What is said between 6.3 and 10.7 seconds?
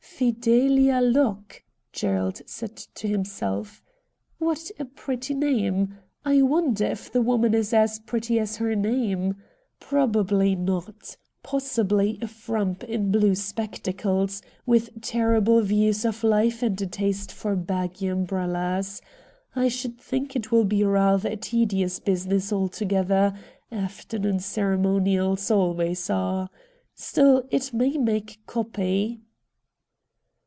wonder if the woman is as pretty as her name. Probably